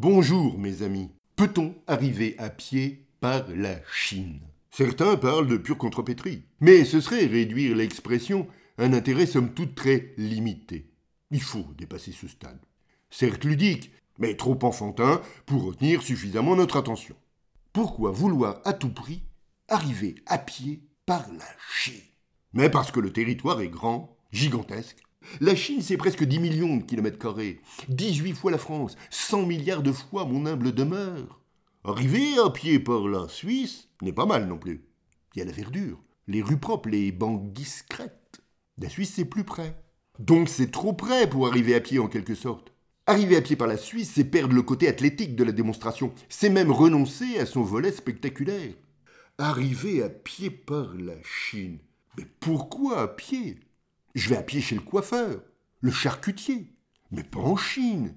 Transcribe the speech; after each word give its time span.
Bonjour 0.00 0.56
mes 0.56 0.82
amis. 0.82 1.10
Peut-on 1.34 1.74
arriver 1.88 2.36
à 2.38 2.50
pied 2.50 3.08
par 3.20 3.48
la 3.48 3.82
Chine? 3.92 4.38
Certains 4.70 5.16
parlent 5.16 5.48
de 5.48 5.56
pure 5.56 5.76
contrepétrie, 5.76 6.44
mais 6.60 6.84
ce 6.84 7.00
serait 7.00 7.26
réduire 7.26 7.74
l'expression 7.74 8.46
un 8.78 8.92
intérêt 8.92 9.26
somme 9.26 9.52
toute 9.54 9.74
très 9.74 10.14
limité. 10.16 10.92
Il 11.32 11.42
faut 11.42 11.66
dépasser 11.76 12.12
ce 12.12 12.28
stade. 12.28 12.60
Certes 13.10 13.44
ludique, 13.44 13.90
mais 14.20 14.36
trop 14.36 14.56
enfantin 14.62 15.20
pour 15.46 15.64
retenir 15.64 16.00
suffisamment 16.00 16.54
notre 16.54 16.76
attention. 16.76 17.16
Pourquoi 17.72 18.12
vouloir 18.12 18.60
à 18.64 18.74
tout 18.74 18.92
prix 18.92 19.24
arriver 19.66 20.14
à 20.26 20.38
pied 20.38 20.80
par 21.06 21.26
la 21.32 21.48
Chine? 21.72 21.94
Mais 22.52 22.70
parce 22.70 22.92
que 22.92 23.00
le 23.00 23.12
territoire 23.12 23.62
est 23.62 23.68
grand, 23.68 24.16
gigantesque, 24.30 25.02
la 25.40 25.54
Chine, 25.54 25.82
c'est 25.82 25.96
presque 25.96 26.24
10 26.24 26.40
millions 26.40 26.76
de 26.76 26.82
kilomètres 26.82 27.18
carrés, 27.18 27.60
18 27.88 28.32
fois 28.34 28.50
la 28.50 28.58
France, 28.58 28.96
100 29.10 29.46
milliards 29.46 29.82
de 29.82 29.92
fois 29.92 30.24
mon 30.24 30.46
humble 30.46 30.72
demeure. 30.72 31.40
Arriver 31.84 32.38
à 32.44 32.50
pied 32.50 32.78
par 32.78 33.06
la 33.06 33.28
Suisse 33.28 33.88
n'est 34.02 34.12
pas 34.12 34.26
mal 34.26 34.46
non 34.46 34.58
plus. 34.58 34.84
Il 35.34 35.38
y 35.38 35.42
a 35.42 35.44
la 35.44 35.52
verdure, 35.52 36.02
les 36.26 36.42
rues 36.42 36.58
propres, 36.58 36.88
les 36.88 37.12
banques 37.12 37.52
discrètes. 37.52 38.40
La 38.78 38.88
Suisse, 38.88 39.12
c'est 39.14 39.24
plus 39.24 39.44
près. 39.44 39.76
Donc 40.18 40.48
c'est 40.48 40.70
trop 40.70 40.92
près 40.92 41.28
pour 41.28 41.46
arriver 41.46 41.74
à 41.74 41.80
pied 41.80 41.98
en 41.98 42.08
quelque 42.08 42.34
sorte. 42.34 42.72
Arriver 43.06 43.36
à 43.36 43.40
pied 43.40 43.56
par 43.56 43.68
la 43.68 43.76
Suisse, 43.76 44.12
c'est 44.14 44.24
perdre 44.24 44.54
le 44.54 44.62
côté 44.62 44.88
athlétique 44.88 45.36
de 45.36 45.44
la 45.44 45.52
démonstration. 45.52 46.12
C'est 46.28 46.50
même 46.50 46.70
renoncer 46.70 47.38
à 47.38 47.46
son 47.46 47.62
volet 47.62 47.92
spectaculaire. 47.92 48.74
Arriver 49.38 50.02
à 50.02 50.08
pied 50.08 50.50
par 50.50 50.94
la 50.94 51.14
Chine. 51.22 51.78
Mais 52.16 52.26
pourquoi 52.40 53.02
à 53.02 53.08
pied? 53.08 53.60
Je 54.18 54.28
vais 54.28 54.36
à 54.36 54.42
pied 54.42 54.60
chez 54.60 54.74
le 54.74 54.80
coiffeur, 54.80 55.40
le 55.80 55.90
charcutier, 55.90 56.72
mais 57.10 57.22
pas 57.22 57.40
en 57.40 57.56
Chine. 57.56 58.14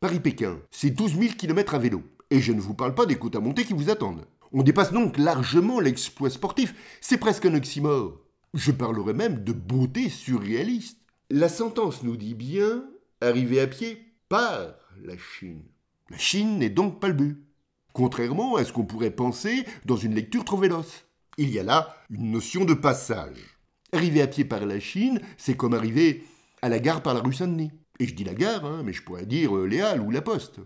Paris-Pékin, 0.00 0.58
c'est 0.70 0.90
12 0.90 1.18
000 1.18 1.34
km 1.34 1.74
à 1.74 1.78
vélo. 1.78 2.02
Et 2.30 2.40
je 2.40 2.52
ne 2.52 2.60
vous 2.60 2.74
parle 2.74 2.94
pas 2.94 3.06
des 3.06 3.16
côtes 3.16 3.36
à 3.36 3.40
monter 3.40 3.64
qui 3.64 3.72
vous 3.72 3.90
attendent. 3.90 4.26
On 4.52 4.62
dépasse 4.62 4.92
donc 4.92 5.18
largement 5.18 5.80
l'exploit 5.80 6.30
sportif. 6.30 6.74
C'est 7.00 7.18
presque 7.18 7.46
un 7.46 7.54
oxymore. 7.54 8.20
Je 8.52 8.70
parlerai 8.70 9.14
même 9.14 9.42
de 9.44 9.52
beauté 9.52 10.08
surréaliste. 10.08 10.98
La 11.30 11.48
sentence 11.48 12.02
nous 12.02 12.16
dit 12.16 12.34
bien 12.34 12.84
arriver 13.20 13.60
à 13.60 13.66
pied 13.66 13.98
par 14.28 14.74
la 15.02 15.16
Chine. 15.16 15.64
La 16.10 16.18
Chine 16.18 16.58
n'est 16.58 16.70
donc 16.70 17.00
pas 17.00 17.08
le 17.08 17.14
but. 17.14 17.44
Contrairement 17.92 18.56
à 18.56 18.64
ce 18.64 18.72
qu'on 18.72 18.84
pourrait 18.84 19.10
penser 19.10 19.64
dans 19.84 19.96
une 19.96 20.14
lecture 20.14 20.44
trop 20.44 20.58
véloce. 20.58 21.04
Il 21.38 21.50
y 21.50 21.58
a 21.58 21.62
là 21.62 21.96
une 22.10 22.30
notion 22.30 22.64
de 22.64 22.74
passage. 22.74 23.53
Arriver 23.94 24.22
à 24.22 24.26
pied 24.26 24.44
par 24.44 24.66
la 24.66 24.80
Chine, 24.80 25.20
c'est 25.38 25.56
comme 25.56 25.72
arriver 25.72 26.24
à 26.62 26.68
la 26.68 26.80
gare 26.80 27.00
par 27.00 27.14
la 27.14 27.20
rue 27.20 27.32
Saint-Denis. 27.32 27.70
Et 28.00 28.08
je 28.08 28.14
dis 28.14 28.24
la 28.24 28.34
gare, 28.34 28.64
hein, 28.64 28.82
mais 28.84 28.92
je 28.92 29.04
pourrais 29.04 29.24
dire 29.24 29.56
euh, 29.56 29.66
les 29.66 29.80
Halles 29.80 30.00
ou 30.00 30.10
la 30.10 30.20
Poste. 30.20 30.58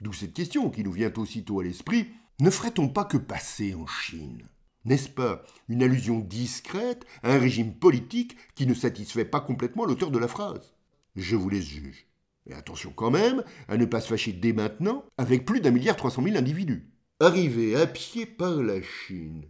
D'où 0.00 0.14
cette 0.14 0.32
question 0.32 0.70
qui 0.70 0.82
nous 0.82 0.92
vient 0.92 1.12
aussitôt 1.14 1.60
à 1.60 1.64
l'esprit. 1.64 2.08
Ne 2.40 2.48
ferait-on 2.48 2.88
pas 2.88 3.04
que 3.04 3.18
passer 3.18 3.74
en 3.74 3.86
Chine? 3.86 4.48
N'est-ce 4.86 5.10
pas 5.10 5.42
une 5.68 5.82
allusion 5.82 6.20
discrète 6.20 7.04
à 7.22 7.34
un 7.34 7.38
régime 7.38 7.74
politique 7.74 8.36
qui 8.54 8.66
ne 8.66 8.72
satisfait 8.72 9.26
pas 9.26 9.40
complètement 9.40 9.84
l'auteur 9.84 10.10
de 10.10 10.18
la 10.18 10.26
phrase? 10.26 10.72
Je 11.16 11.36
vous 11.36 11.50
laisse 11.50 11.66
juge. 11.66 12.06
Et 12.46 12.54
attention 12.54 12.92
quand 12.96 13.10
même 13.10 13.44
à 13.68 13.76
ne 13.76 13.84
pas 13.84 14.00
se 14.00 14.08
fâcher 14.08 14.32
dès 14.32 14.54
maintenant 14.54 15.04
avec 15.18 15.44
plus 15.44 15.60
d'un 15.60 15.70
milliard 15.70 15.96
trois 15.96 16.10
cent 16.10 16.22
mille 16.22 16.38
individus. 16.38 16.88
Arriver 17.20 17.76
à 17.76 17.86
pied 17.86 18.24
par 18.24 18.62
la 18.62 18.80
Chine, 18.80 19.44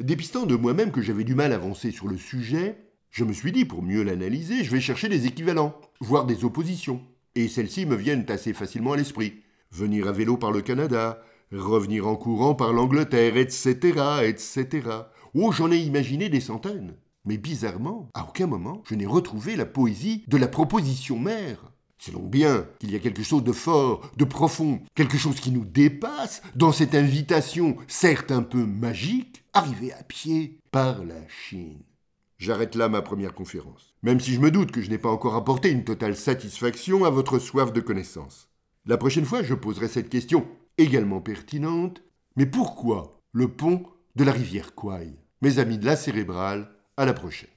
Dépistant 0.00 0.46
de 0.46 0.56
moi-même 0.56 0.90
que 0.90 1.02
j'avais 1.02 1.24
du 1.24 1.34
mal 1.34 1.52
à 1.52 1.56
avancer 1.56 1.90
sur 1.90 2.08
le 2.08 2.16
sujet, 2.16 2.76
je 3.10 3.24
me 3.24 3.32
suis 3.32 3.52
dit, 3.52 3.64
pour 3.64 3.82
mieux 3.82 4.02
l'analyser, 4.02 4.64
je 4.64 4.70
vais 4.70 4.80
chercher 4.80 5.08
des 5.08 5.26
équivalents, 5.26 5.74
voire 6.00 6.24
des 6.24 6.44
oppositions. 6.44 7.02
Et 7.34 7.48
celles-ci 7.48 7.86
me 7.86 7.96
viennent 7.96 8.26
assez 8.28 8.52
facilement 8.52 8.92
à 8.92 8.96
l'esprit. 8.96 9.42
Venir 9.70 10.08
à 10.08 10.12
vélo 10.12 10.36
par 10.36 10.52
le 10.52 10.62
Canada, 10.62 11.22
revenir 11.52 12.06
en 12.06 12.16
courant 12.16 12.54
par 12.54 12.72
l'Angleterre, 12.72 13.36
etc., 13.36 14.24
etc. 14.24 14.88
Oh, 15.34 15.52
j'en 15.52 15.72
ai 15.72 15.78
imaginé 15.78 16.28
des 16.28 16.40
centaines. 16.40 16.94
Mais 17.24 17.38
bizarrement, 17.38 18.10
à 18.14 18.24
aucun 18.24 18.46
moment, 18.46 18.82
je 18.88 18.94
n'ai 18.94 19.06
retrouvé 19.06 19.56
la 19.56 19.64
poésie 19.66 20.24
de 20.28 20.36
la 20.36 20.48
proposition 20.48 21.18
mère. 21.18 21.71
C'est 22.04 22.10
donc 22.10 22.30
bien 22.30 22.66
qu'il 22.80 22.90
y 22.90 22.96
a 22.96 22.98
quelque 22.98 23.22
chose 23.22 23.44
de 23.44 23.52
fort, 23.52 24.10
de 24.16 24.24
profond, 24.24 24.80
quelque 24.96 25.16
chose 25.16 25.38
qui 25.38 25.52
nous 25.52 25.64
dépasse 25.64 26.42
dans 26.56 26.72
cette 26.72 26.96
invitation, 26.96 27.76
certes 27.86 28.32
un 28.32 28.42
peu 28.42 28.66
magique, 28.66 29.44
arrivée 29.52 29.92
à 29.92 30.02
pied 30.02 30.58
par 30.72 31.04
la 31.04 31.28
Chine. 31.28 31.78
J'arrête 32.38 32.74
là 32.74 32.88
ma 32.88 33.02
première 33.02 33.34
conférence, 33.34 33.94
même 34.02 34.18
si 34.18 34.34
je 34.34 34.40
me 34.40 34.50
doute 34.50 34.72
que 34.72 34.82
je 34.82 34.90
n'ai 34.90 34.98
pas 34.98 35.12
encore 35.12 35.36
apporté 35.36 35.70
une 35.70 35.84
totale 35.84 36.16
satisfaction 36.16 37.04
à 37.04 37.10
votre 37.10 37.38
soif 37.38 37.72
de 37.72 37.80
connaissance. 37.80 38.48
La 38.84 38.96
prochaine 38.96 39.24
fois, 39.24 39.44
je 39.44 39.54
poserai 39.54 39.86
cette 39.86 40.08
question, 40.08 40.44
également 40.78 41.20
pertinente, 41.20 42.02
mais 42.34 42.46
pourquoi 42.46 43.20
le 43.30 43.46
pont 43.46 43.84
de 44.16 44.24
la 44.24 44.32
rivière 44.32 44.74
Kwai? 44.74 45.20
Mes 45.40 45.60
amis 45.60 45.78
de 45.78 45.86
la 45.86 45.94
cérébrale, 45.94 46.68
à 46.96 47.04
la 47.04 47.12
prochaine. 47.12 47.52